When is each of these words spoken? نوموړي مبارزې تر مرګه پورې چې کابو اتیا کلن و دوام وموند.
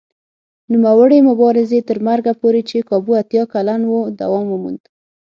نوموړي 0.73 1.17
مبارزې 1.29 1.79
تر 1.89 1.97
مرګه 2.07 2.31
پورې 2.41 2.61
چې 2.69 2.77
کابو 2.89 3.11
اتیا 3.21 3.43
کلن 3.53 3.81
و 3.91 3.95
دوام 4.19 4.45
وموند. 4.49 4.81